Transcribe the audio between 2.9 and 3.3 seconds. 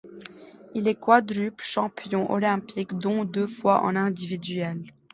dont